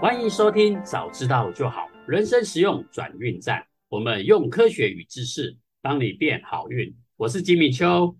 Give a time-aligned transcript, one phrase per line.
[0.00, 3.66] 欢迎收听，早知道就好，人生实用转运站。
[3.88, 6.94] 我们用科学与知识帮你变好运。
[7.16, 8.16] 我是吉米秋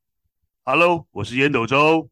[0.65, 2.11] ，Hello，我是烟斗周。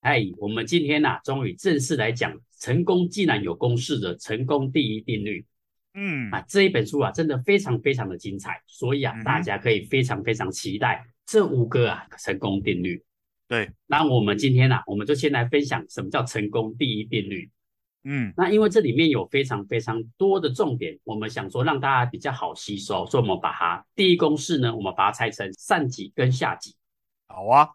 [0.00, 5.44] 嗨，我们今天呐、啊，终于正式来讲成功既然有公式的成功第一定律。
[5.94, 13.02] 嗯，啊，这一本书啊，真的非常非常的精彩，所以啊，嗯、大家可以非常非常期待这五个啊成功定律。
[13.48, 17.50] 对，那我们今天呢、啊，我们就先来分享什么叫成功第一定律。
[18.04, 26.74] 嗯，那因为这里面有非常非常多的重点，我们想说让大家比较好吸收，所以我们把它第一公式呢，我们把它拆成上集跟下集。
[27.26, 27.68] 好啊，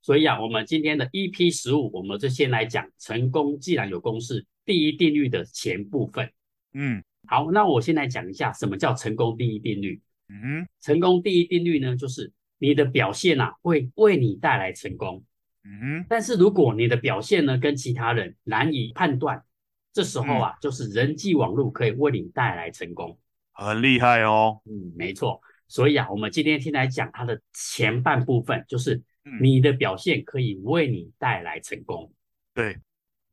[0.00, 6.32] 所以啊，我们今天的 EP 十五，我们就先来讲成功既然有公式第一定律的前部分。
[6.72, 10.00] 嗯，好，那我先来讲一下什么叫成功第一定律。
[10.28, 15.22] 嗯，成功第一定律呢，就是你的表现啊会为你带来成功。
[15.64, 19.44] 嗯，但是如果你的表现呢跟其他人难以判断，
[19.92, 23.18] 这时候啊，嗯、就是人际网络可以为你带来成功，
[23.52, 24.60] 很厉害哦。
[24.64, 25.40] 嗯，没错。
[25.68, 29.00] 所以啊，我们今天先来讲它的前半部分，就是
[29.40, 32.12] 你的表现可以为你带来成功。
[32.12, 32.14] 嗯、
[32.54, 32.78] 对，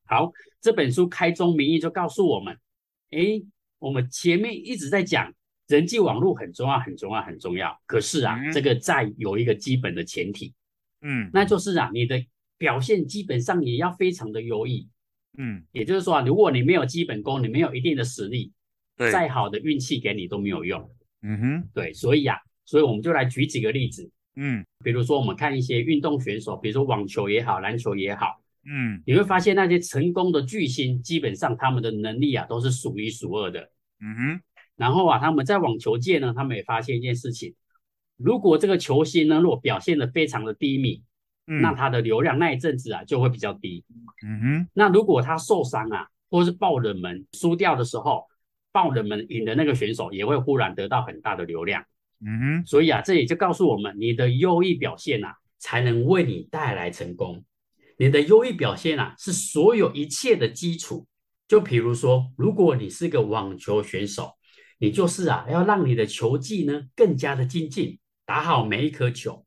[0.05, 2.58] 好，这本书开宗明义就告诉我们，
[3.09, 3.43] 诶，
[3.80, 5.33] 我们前面一直在讲
[5.67, 7.77] 人际网络很重要，很重要，很重要。
[7.86, 10.53] 可是啊，嗯、这个在有一个基本的前提，
[11.02, 12.23] 嗯，那就是啊，你的
[12.58, 14.88] 表现基本上也要非常的优异。
[15.38, 18.52] 嗯，也就是说啊，如果你没有基本功，你没有一定的实力，
[18.97, 20.89] 对，再好的运气给你都没有用。
[21.22, 24.09] 嗯哼，对，所以啊，所以我们就来举几个例子。
[24.36, 33.70] 嗯，比如说我们看一些运动选手，比如说网球也好，篮球也好，嗯，你会发现那些成功的巨星，基本上他们的能力啊都是数一数二的。
[34.02, 34.42] 嗯哼，
[34.75, 37.53] 然后啊，他们在网球界呢，他们也发现一件事情，
[38.20, 41.02] 如果这个球星呢，如果表现的非常的低迷。
[41.52, 43.83] 那他的流量那一阵子啊就会比较低。
[44.23, 44.67] 嗯哼。
[44.71, 48.27] 那如果他受伤啊，或是爆冷门输掉的时候，
[48.71, 51.83] 爆冷门赢的那个选手也会忽然得到很大的流量。
[52.23, 52.66] 嗯哼。
[52.67, 57.43] 所以啊，这也就告诉我们，你的优异表现啊，才能为你带来成功。
[57.98, 61.08] 你的优异表现啊，是所有一切的基础。
[61.48, 64.33] 就比如说，如果你是个网球选手，
[64.77, 67.98] 你就是啊，要让你的球技呢更加的精进，
[68.30, 69.44] 打好每一颗球。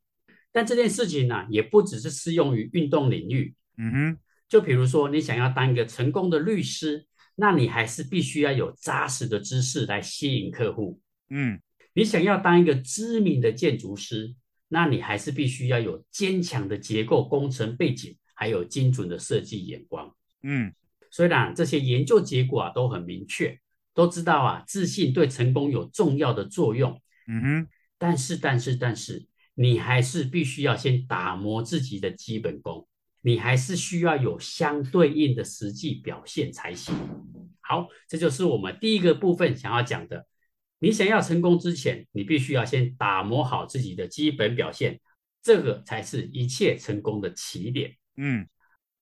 [0.51, 3.55] 但这件事情呢、啊，也不只是适用于运动领域。
[3.77, 4.17] 嗯哼，
[4.49, 10.99] 就比如说，你想要当一个成功的律师，那你还是必须要有扎实的知识来吸引客户。
[11.29, 11.61] 嗯，
[11.93, 14.35] 你想要当一个知名的建筑师，
[14.67, 20.13] 那你还是必须要有坚强的结构工程背景，还有精准的设计眼光。
[20.41, 20.73] 嗯，
[21.09, 23.57] 虽然这些研究结果啊都很明确，
[23.93, 26.99] 都知道啊自信对成功有重要的作用。
[27.29, 27.67] 嗯哼，
[28.03, 29.25] 但是，但是，但是。
[29.55, 32.87] 你还是必须要先打磨自己的基本功，
[33.21, 36.95] 你还是需要有相对应的实际表现才行。
[37.61, 40.25] 好，这就是我们第一个部分想要讲的。
[40.79, 44.99] 你想要成功之前，你必须要先打磨好自己的基本表现，
[45.43, 47.95] 这个才是一切成功的起点。
[48.17, 48.47] 嗯，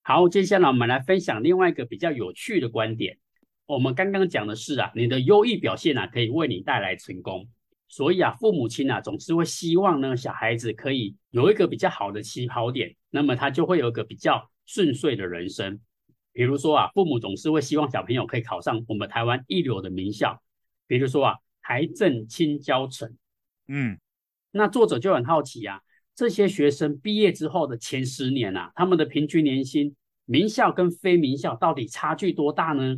[0.01, 3.17] 好，接下来我们来分享另外一个比较有趣的观点。
[3.65, 7.47] 我们刚刚讲的是啊，你的优异表现啊，可以为你带来成功。
[7.91, 15.77] 所以啊，父母亲啊，总是会希望呢，小孩子可以有一个比较好的起跑点，那么他就会有一个比较顺遂的人生。
[16.31, 20.41] 比如说啊，父母总是会希望小朋友可以考上我们台湾一流的名校，
[20.87, 23.13] 比如说啊，台政青交城。
[23.67, 23.99] 嗯，
[24.51, 25.81] 那作者就很好奇啊，
[26.15, 29.93] 这些学生毕业之后的前十年啊，他们的平均年薪，
[30.23, 32.95] 名校跟非名校到底差距多大呢？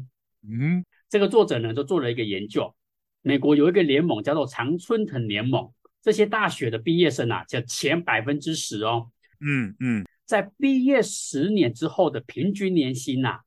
[0.47, 2.75] 嗯，这个作者呢，就做了一个研究。
[3.23, 9.09] 美国有一个联盟叫做常春藤联盟，这些大学的毕业生啊，叫前百分之十哦。
[9.39, 13.39] 嗯嗯，在毕业十年之后的平均年薪啊，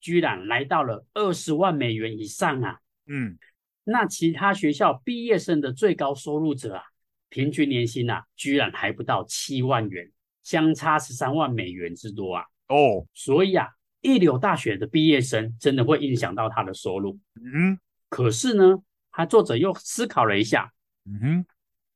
[0.00, 2.78] 居然来到了二十万美元以上啊。
[3.06, 3.38] 嗯，
[3.84, 6.82] 那其他学校毕业生的最高收入者啊，
[7.30, 10.12] 平均年薪啊，居然还不到七万元，
[10.42, 12.44] 相差十三万美元之多啊。
[12.68, 13.66] 哦，所以啊，
[14.02, 17.18] 一流大学的毕业生真的会影响到他的收入。
[17.36, 17.78] 嗯，
[18.10, 18.82] 可是呢？
[19.12, 20.72] 他作者又思考了一下，
[21.04, 21.46] 嗯哼，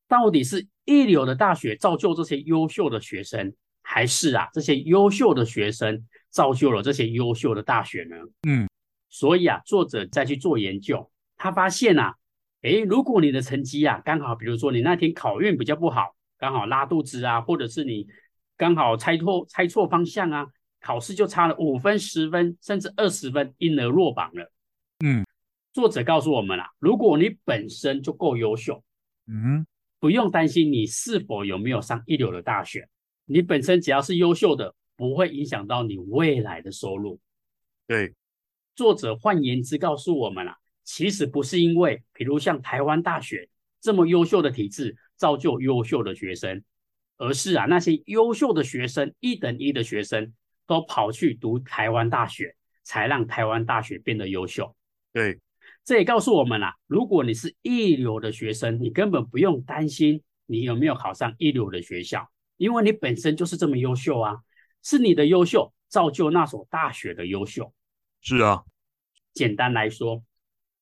[0.07, 3.53] 到底是一流的大学造就这些优秀的学生，
[3.83, 8.17] 还是啊这些优秀的学生造就了这些优秀的大学呢？
[8.47, 8.69] 嗯，
[9.09, 12.15] 所以啊，作者再去做研究，他发现啊，
[12.63, 18.07] 诶，如果你的成绩啊刚好，比如说你那天考运比较不好，刚好拉肚子啊，或者是你
[18.57, 20.47] 刚好猜错猜错方向啊，
[20.81, 24.53] 考试就差了五分、十分，甚至二十分，因而落榜了。
[25.05, 25.26] 嗯。
[25.77, 28.83] 作者告诉我们啦，如果你本身就够优秀，
[29.27, 29.67] 嗯，
[30.01, 32.89] 不用担心你是否有没有上一流的大学，
[33.27, 37.21] 你本身只要是优秀的，不会影响到你未来的收入。
[37.87, 38.15] 对，
[38.75, 43.47] 作者换言之告诉我们啊，其实不是因为，比如像台湾大学
[43.79, 46.65] 这么优秀的体制造就优秀的学生，
[47.19, 50.33] 而是啊那些优秀的学生一等一的学生
[50.67, 54.75] 都跑去读台湾大学，才让台湾大学变得优秀。
[55.13, 55.39] 对，
[55.87, 64.39] 这也告诉我们啊，如果你是一流的学生，你根本不用担心你有没有考上一流的学校，因为你本身就是这么优秀啊，
[64.83, 67.73] 是你的优秀造就那所大学的优秀。
[68.21, 68.65] 是啊，
[69.33, 70.25] 简单来说，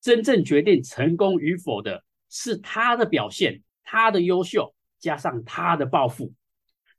[0.00, 6.32] 真正决定成功与否的是他的表现，他的优秀加上他的抱负。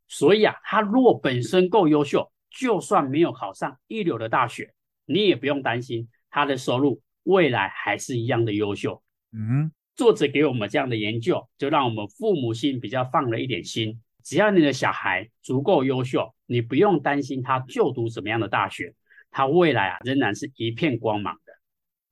[0.08, 4.76] 所以啊，他若本身够优秀，就算没有考上一流的大学，
[5.06, 9.04] 你也不用担心他的收入未来还是一样的优秀。
[9.32, 14.02] 嗯，作者给我们这样的研究，就让我们父母心比较放了一点心。
[14.24, 18.96] 只要你的小孩足够优秀，你不用担心他就读什么样的大学。
[19.30, 21.54] 他未来啊，仍然是一片光芒的。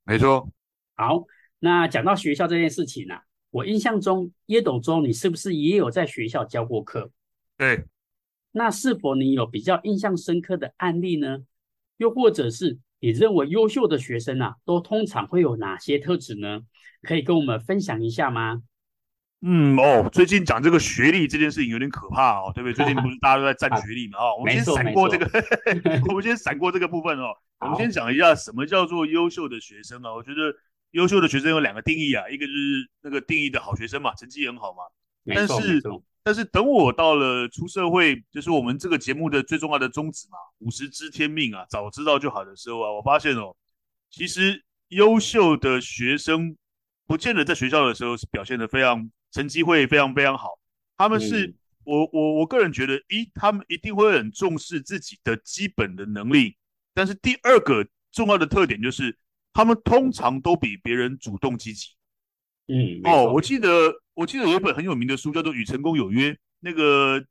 [0.04, 0.52] 没错。
[0.96, 1.24] 好，
[1.60, 7.10] 那讲到学校这件事情呢、啊，我印象中，耶斗周，你是不是也有在学校教过课？
[7.58, 7.86] 对。
[8.52, 11.40] 那是否你有比较印象深刻的案例呢？
[11.98, 16.62] 又或者是你认为优秀的学生啊，都通常会有哪些特质呢？
[17.02, 18.62] 可以跟我们分享一下吗？
[19.42, 22.74] 嗯哦，最近讲这个学历这件事情有点可怕哦，对不对？
[22.74, 24.20] 最近不是大家都在占 学历嘛？
[24.20, 25.30] 哦，我们先闪过这个，
[26.08, 27.34] 我们先闪过这个部分哦。
[27.60, 30.14] 我们先讲一下什么叫做优秀的学生啊？
[30.14, 30.56] 我觉得
[30.92, 34.84] 优秀的学生有两个定义啊，一个就是那个定义的好学生嘛，成绩很好嘛。
[35.26, 35.82] 但是
[36.24, 43.56] 但是等我到了出社会，就是我们这个节目的最重要的宗旨嘛，五十知天命啊，早知道就好的时候啊，我发现哦，
[44.10, 46.56] 其实优秀的学生
[47.06, 49.12] 不见得在学校的时候是表现的非常。
[49.34, 50.60] 成绩会非常非常好，
[50.96, 51.56] 他们是、嗯、
[51.86, 56.56] 我我我个人觉得，一他们一定会很重视自己的基本的能力，
[56.94, 59.18] 但是第二个重要的特点就是，
[59.52, 61.88] 他们通常都比别人主动积极。
[62.68, 66.32] 嗯，哦，我记得我记得有一本很有名的书叫做《与成功有约》，
[66.62, 67.24] 那个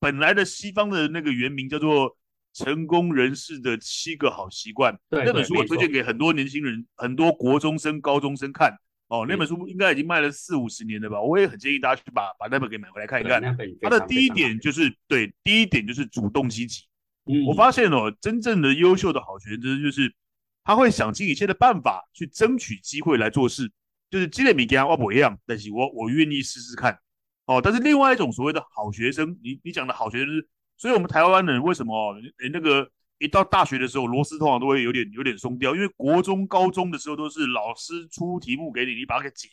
[0.00, 2.10] 本来的西方的那个原名叫做
[2.52, 8.76] 《成功人士的七个好习惯》，对，那本书我推荐给很多年轻人，很多国中生、高中生看。
[9.08, 11.18] 哦，那本书应该已经卖了四五十年了吧？
[11.18, 13.40] 我也很建议大家去把把那本给买回来看一看。
[13.80, 16.82] 它的第一点就是对，第一点就是主动积极。
[17.24, 20.14] 嗯，我发现哦，真正的优秀的好学生就是
[20.62, 23.72] 他会想尽一切的办法去争取机会来做事，
[24.10, 26.98] 就是积累米跟我不一样，但是我我愿意试试看。
[27.46, 32.90] 哦，但是另外一种所谓的好学生，你你讲的好学生就是，所以我们台湾人为什么哦，诶那个。
[33.20, 39.48] 一到大学的时候，螺丝通常都会有点有点松掉，因为国中、高中的时候都是老师出题目给你，你把它给解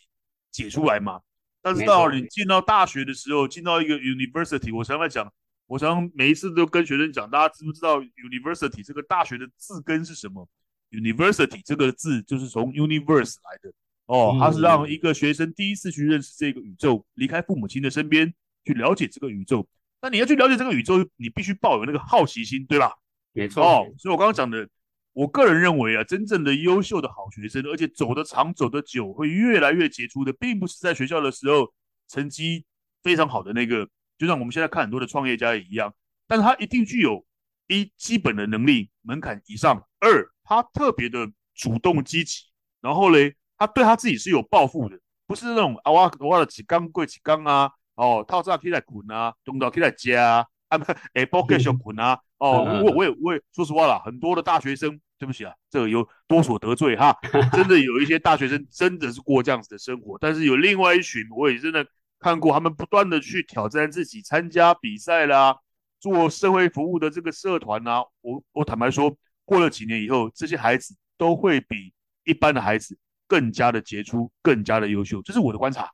[0.52, 1.20] 解出来嘛。
[1.60, 5.32] 但是到你进到大学的时候，进到一个 university，我常常讲，
[5.66, 10.48] 我常每一次都跟学生讲，大家知不知道 university 这个大学的字根是什么
[10.92, 13.72] ？university 这个字就是从 universe 来的
[14.06, 18.32] 哦，他是让一个学生第一次去认识这个宇宙，离开父母亲的身边
[18.64, 19.68] 去了解这个宇宙。
[20.00, 22.92] 那你要去了解这个宇宙，你必须抱有那个好奇心，对吧？
[23.32, 23.64] 没错。
[23.64, 24.68] 哦，所以我刚刚讲的，
[25.12, 31.72] 我个人认为啊，真正的优秀的好学生，而且走得长、走得久，会越来越杰出的，并不是在学校的时候
[32.08, 32.64] 成绩
[33.02, 35.92] 非常好的那个，就像我们现在看很多的创业家也一样，
[36.28, 37.26] 但是他一定具有
[37.66, 42.44] 一基本的能力门槛以上，二他特别的主动积极，
[42.80, 52.18] 然后嘞，他对他自己是有抱负的，不是那种啊我我的几缸贵几缸啊，哦套炸起来滚啊，东到起来加啊，不哎包给小滚啊。
[52.38, 57.16] 哦， 我我也我也说实话啦，很多的大学生，对不起啊，这个有多所得罪哈，
[57.52, 61.86] 真的有一些大学生真的是过这样子的生活，但是有另外一群，我也真的
[62.20, 65.56] 看过他们不断的去挑战自己，参加比赛啦，
[65.98, 71.94] 做社会服务的这个社团呐，我我坦白说，过了几年以后，这些孩子都会比
[72.24, 75.90] 一般的孩子更加的杰出，更加的优秀，这是我的观察。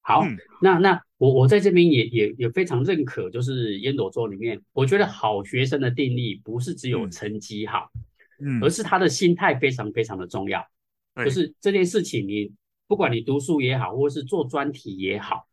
[0.00, 7.90] 好，嗯、那那我我在这边也也也非常认可，就是烟斗周里面，我觉得好学生的定义不是只有成绩好，
[8.40, 10.66] 嗯，而是他的心态非常非常的重要。
[11.14, 12.50] 嗯、就是这件事情，你
[12.86, 15.46] 不管你读书也好，或是做专题也好，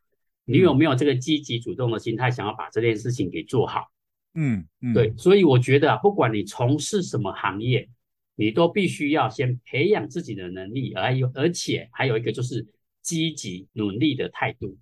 [0.46, 3.90] 你有没有这个积极主动的心态，想要把这件事情给做好？
[4.32, 7.88] 嗯嗯，对，所以我觉得啊，不管你从事什么行业，
[8.36, 12.64] 你都必须要先培养自己的能力，而有而且还有一个就是。
[13.06, 14.76] 积极努力的态度，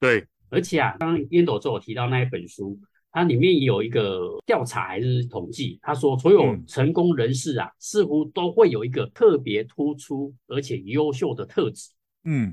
[0.00, 2.76] 对，而且啊，刚刚烟斗周有提到那一本书，
[3.12, 11.92] 它里面有一个调查还是统计，他说所有成功人士啊，嗯、似乎都会有一个特别突出而且优秀的特质。
[12.24, 12.52] 嗯，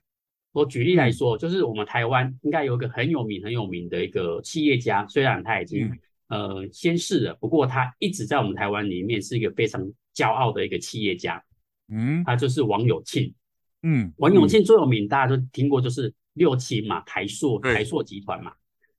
[0.52, 5.88] 我举例来说，就是我们台湾应该有一个很有名很有名的一个企业家，虽然他已经、
[6.28, 9.82] 嗯、呃仙逝了，不过他一直在我们台湾里面是一个非常
[10.16, 11.44] 骄傲的一个企业家，
[11.90, 13.34] 嗯，他就是王永庆，
[13.84, 18.54] 嗯，王永庆最有名，大家都听过，就是六轻嘛，台塑台塑集团嘛，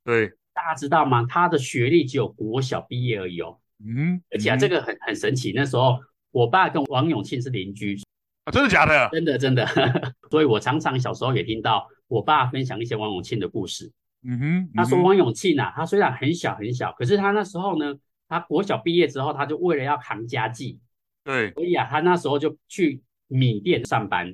[0.04, 1.24] 对，大家知道吗？
[1.28, 5.98] 他的学历只有国小毕业而已哦，嗯，而且啊，这个很很神奇，那时候
[6.30, 7.98] 我爸跟王永庆是邻居，
[8.44, 9.08] 啊，真的假的？
[9.10, 9.66] 真的真的，
[10.30, 13.90] 所以我常常小时候也听到我爸分享一些王永庆的故事，
[14.22, 17.94] 嗯哼，他说王永庆啊，他虽然很小很小，可是他那时候呢，
[18.28, 20.78] 他国小毕业之后，他就为了要扛家计。
[21.26, 24.32] 对，所以啊，他那时候就去米店上班，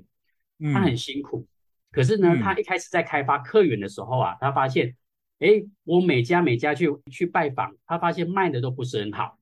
[0.75, 1.39] 他很辛苦。
[1.39, 1.49] 嗯、
[1.91, 4.95] 可是呢，嗯、他一开始在开发客源的时候啊，他发现，
[5.39, 5.49] 哎，
[5.85, 9.39] 我每家每家去去拜访，他发现卖的都不是很好。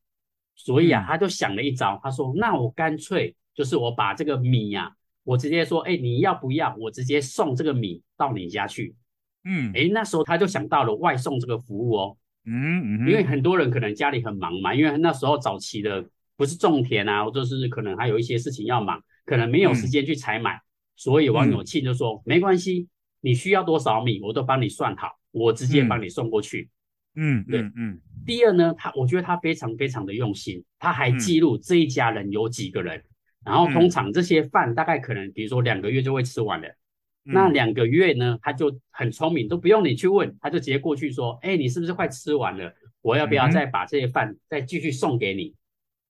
[0.55, 4.93] 所以啊，他就想了一招，他说：“那我干脆就是我把这个米呀、啊，
[5.25, 6.77] 我直接说，哎，你要不要？
[6.79, 8.95] 我直接送这个米到你家去。”
[9.43, 12.17] 嗯，哎，那时候他就想到了外送这个服务哦。
[12.45, 16.09] 嗯嗯，因为很多人可能家里很忙嘛，因为那时候早期的。
[16.41, 20.61] 不是种田啊，或者是可能还有一些事情要忙，可能没有时间去采买，嗯、
[20.97, 22.89] 所以王永庆就说、嗯、没关系，
[23.21, 26.71] 你需要多少米，我都帮你算好，我直接帮你送过去。
[27.15, 27.73] 嗯，对，嗯。
[27.77, 33.05] 嗯第二呢，他我觉得他非常非常的用心，他还记录这一家人有几个人，嗯、
[33.45, 36.69] 然后通常这些饭大概可能比如说两个月就会吃完了，
[37.27, 42.73] 嗯、那两个月呢，他就很聪明，都不用你去问，他就直接过去说，哎，你是不是快吃完了？
[43.03, 45.55] 我要不要再把这些饭再继续送给你？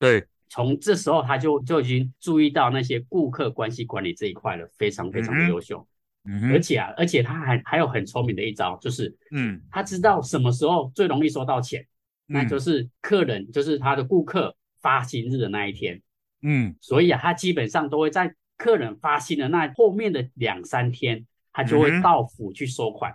[0.00, 5.86] 对，从这时候他就就已经注意到那些顾客关系管理这一块了，非常非常的优秀。
[6.24, 11.86] 嗯，而且啊，而且他还还有很聪明的一招，就是嗯，他知道什么时候最容易收到钱，嗯、
[12.28, 16.00] 那就是客人，就是他的顾客发薪日的那一天。
[16.40, 23.14] 嗯，所以啊，他基本上都会在客人发薪的那后面的两三天，他就会到府去收款。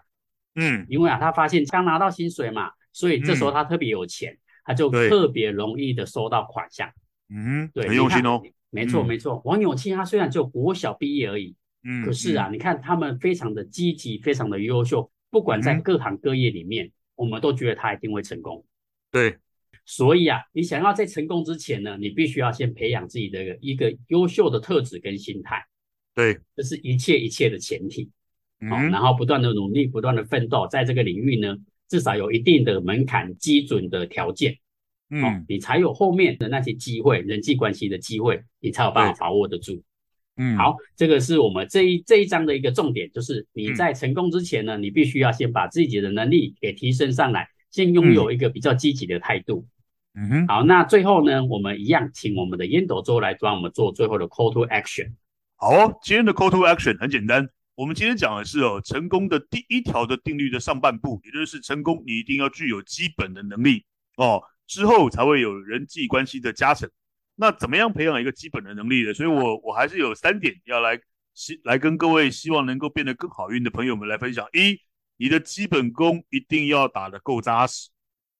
[0.53, 4.33] 嗯，因为啊，他发现刚拿到薪水嘛，所以这时候他特别有钱。
[4.33, 6.91] 嗯他就特别容易的收到款项，
[7.29, 8.41] 嗯，对，很用心哦。
[8.71, 18.65] 没错没错，王永庆他虽然只有国小毕业而已，嗯，可是啊，你看他们非常的积极，非常的优秀，不管在各行各业里面，我们都觉得他一定会成功。
[19.11, 19.37] 对，
[19.85, 25.63] 所以啊，你想要在成功之前呢，你必须要先培养自己的一个优秀的特质跟心态。
[26.13, 28.09] 对，这是一切一切的前提。
[28.59, 31.55] 嗯，然后不断的努力，不断的奋斗，在这个领域呢。
[31.87, 34.57] 至少有一定的门槛基准的条件，
[35.09, 39.83] 嗯、哦，你才有后面的那些机会，人际关系的机会，你才有办法把握得住。
[40.37, 49.65] 嗯，好，这个是我们这一这一章的一个重点，就是你在成功之前呢，嗯、你必须要先把自己的能力给提升上来，先拥有一个比较积极的态度。
[50.13, 55.11] 嗯哼，好，那最后呢，我们一样请我们的烟斗周来帮我们做最后的 call to action。
[55.55, 57.49] 好哦，今天的 call to action 很简单。
[57.75, 66.89] 我们今天讲的是哦，成功的第一条的定律的上半部，也就是成功，你一定要具有基本的能力哦，之后才会有人际关系的加成。
[67.35, 69.13] 那怎么样培养一个基本的能力呢？
[69.13, 70.97] 所以我我还是有三点要来
[71.33, 74.47] 希来跟各位希望能够变得更好运的朋友们来分享。
[74.53, 74.79] 一，
[75.17, 77.89] 你的基本功一定要打得够扎实，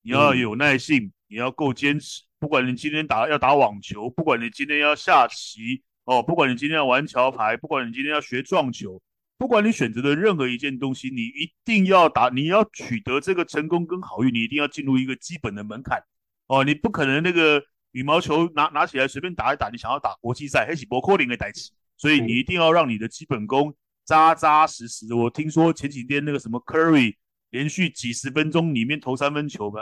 [0.01, 2.23] 你要有耐性，你要够坚持。
[2.39, 9.01] 不管你今天打要打网球，不管你今天要下棋哦，不管你今天要玩桥牌，不管你今天要学撞球。
[9.37, 16.01] 不管你选择的任何一件东西，你一定要打，你要取得这个成功跟好运，你一定要进入一个基本的门槛
[16.47, 16.63] 哦。
[16.63, 17.61] 你不可能那个
[17.91, 21.73] 羽毛球拿拿起来随便打一打，你想要打国际赛，还是不可能的代起。
[21.97, 23.75] 所以你一定要让你的基本功
[24.05, 25.13] 扎扎实实。
[25.13, 27.15] 我听说前几天那个什么 Curry
[27.49, 29.81] 连续几十分钟里面投三分球吧，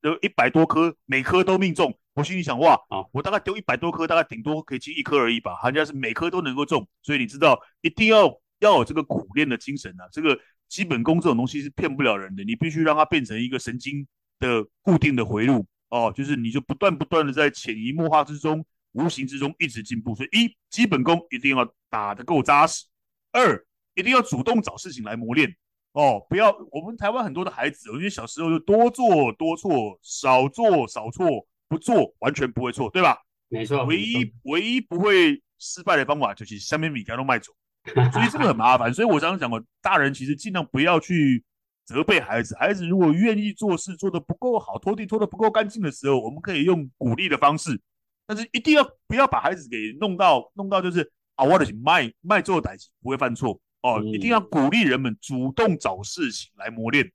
[0.00, 1.94] 都一百多颗，每颗都命中。
[2.14, 2.80] 我心里想，哇，
[3.12, 5.60] 我大概丢一百多颗，大概顶多可以进一颗而已吧。
[5.64, 8.40] 人家是每颗都能够中，所以你知道一定要。
[8.60, 10.08] 要有这个苦练的精神啊！
[10.12, 14.06] 这个基本功这种东西是骗不了人的，你必须让它变成一个神经
[14.38, 20.14] 的固定的回路哦，就是你就不断不断的在潜移默化之中、无形之中一直进步。
[20.14, 22.86] 所以一，基本功一定要打得够扎实；
[23.32, 25.54] 二，一定要主动找事情来磨练
[25.92, 33.18] 哦，不要我们台湾很多的孩子，因为小时候就多做多错，少做少错，不做完全不会错，对吧？
[33.48, 37.52] 没错，唯一唯一不会失败的方法就是下面米干都卖走。
[38.12, 41.44] 所以这个很麻烦，所以我常常讲过，大人其实尽量不要去
[41.84, 42.56] 责备孩子。
[42.56, 47.78] 孩子如果愿意做事做得不够好，拖地拖得不够干净的时候，我们可以用鼓励的方式，
[48.26, 57.12] 但是一定要不要把孩子给弄到弄到就是啊，我的卖卖做歹气不会犯错哦，一定要鼓励人们主动找事情来磨练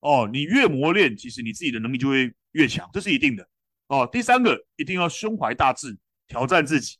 [0.00, 0.28] 哦。
[0.30, 3.48] 你越磨练，其实你自己的能力就会越强，这是一定的
[3.88, 4.06] 哦。
[4.12, 5.96] 第三个，一定要胸怀大志，
[6.28, 6.98] 挑战自己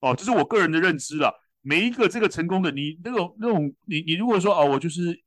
[0.00, 1.44] 哦，这是我个人的认知了。
[1.62, 5.20] 每一个这个成功的你那种那种你你如果说哦，我就是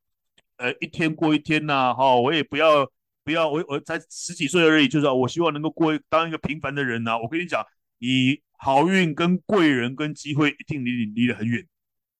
[0.56, 2.90] 呃一天过一天呐、啊，哈、哦，我也不要
[3.24, 7.18] 不要我我才十几岁而已，就是、哦、我希望能够过当一个平凡的人呐、啊。
[7.18, 7.64] 我跟你讲，
[7.98, 11.66] 你好运跟贵人跟机会一定离你离得很远、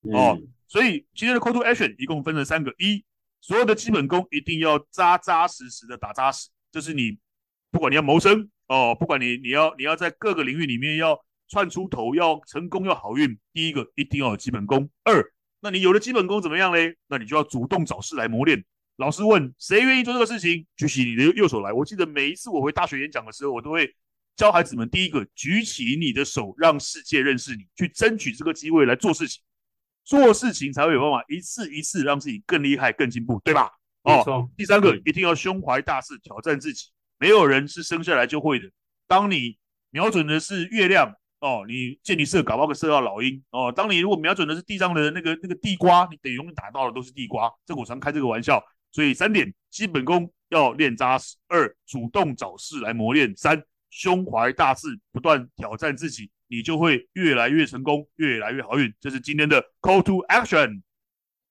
[0.02, 0.38] 嗯、哦。
[0.68, 3.04] 所以今天的 call to action 一共分成三个：一，
[3.40, 7.18] 所有的基本功一定要扎扎实实的打扎实，这是你
[7.70, 11.18] 不管你要谋生哦，不管你你要你要在各个领域里面要
[11.52, 14.88] 窜出头，要成功要好运，第一个一定要有基本功。
[15.04, 15.22] 二，
[15.60, 16.96] 那你有了基本功怎么样嘞？
[17.08, 18.64] 那你就要主动找事来磨练。
[18.96, 21.70] 老师问谁愿意做这个事情，举起你的右手来。
[21.70, 23.94] 我记得每一次我回大学演讲的时候，我都会。
[24.34, 29.42] 教孩子们，第一个举起你的手，让世界认识你，去争取这个机会来做事情，
[30.06, 33.70] 做事情才会有办法一次一次让自己更厉害、更进步，对吧？
[34.04, 36.86] 哦，第三个一定要胸怀大志，挑战自己。
[37.18, 38.70] 没有人是生下来就会的。
[39.06, 39.58] 当你
[39.90, 43.70] 瞄准的是月亮，哦，你箭你射，搞不好射到老鹰，哦。
[43.70, 47.52] 当你如果瞄准的是地上的那个那个地瓜，你等于永远打到的都是地瓜。
[47.66, 48.62] 这我常开这个玩笑。
[48.92, 53.62] 所以三点基本功要练扎实，二主动找事来磨练，三。
[53.94, 58.90] 胸怀大志，不断挑战自己，你就会越来越成功，越来越好运。
[58.98, 60.80] 这是今天的 Call to Action。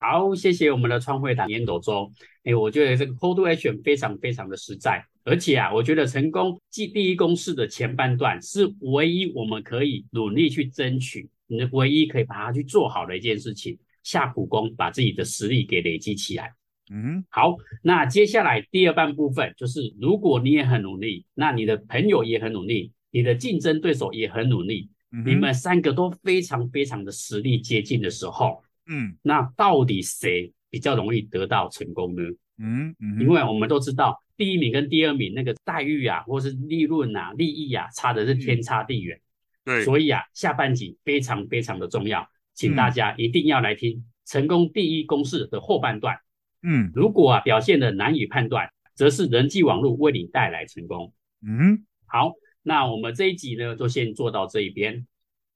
[0.02, 2.12] 好，谢谢我们的创会长烟斗中。
[2.42, 16.52] 哎，我觉得这个 Call to Action 非常非常的实在，而且啊，我觉得成功即第一公式的前半段是唯一我们可以努力去争取，你唯一可以把它去做好的一件事情，下苦功，把自己的实力给累积起来。
[16.90, 28.60] 嗯，好，那接下来第二半部分就是，如果你也很努力，那你的朋友也很努力，你的竞争对手也很努力，嗯、你们三个都非常非常的实力接近的时候，
[28.92, 32.22] 嗯，那到底谁比较容易得到成功呢？
[32.58, 39.18] 嗯嗯，因为我们都知道，第一名跟第二名那个待遇啊，或是利润啊、利益啊，差的是天差地远。
[39.64, 46.18] 对，所以啊，下半集非常非常的重要，请大家一定要来听成功第一公式的后半段。
[46.62, 51.14] 嗯，如果啊表现的难以判断，则是人际网络为你带来成功。
[51.40, 55.06] 嗯，好，那我们这一集呢就先做到这一边。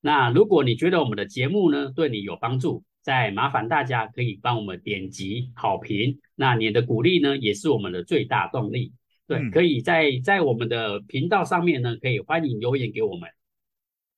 [0.01, 6.19] 那如果你觉得我们的节目呢对你有帮助，再麻烦大家可以帮我们点击好评。
[6.35, 8.93] 那你的鼓励呢也是我们的最大动力。
[9.29, 13.31] 对，嗯、可以在在我们的频道上面呢可以欢迎留言给我们。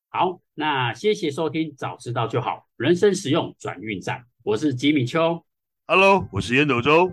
[0.08, 5.44] 好，那谢谢收听，早知道就好，人生实用转运站，我是吉米秋。
[5.86, 7.12] Hello，我是烟斗周。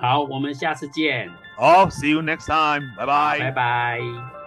[0.00, 1.30] 好，我们下次见。
[1.56, 2.96] 好，See you next time。
[2.96, 3.38] 拜拜。
[3.38, 4.41] 拜拜。